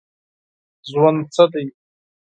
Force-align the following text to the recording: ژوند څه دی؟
ژوند 0.89 1.19
څه 1.33 1.43
دی؟ 1.51 1.65